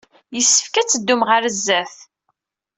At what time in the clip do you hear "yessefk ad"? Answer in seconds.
0.35-0.87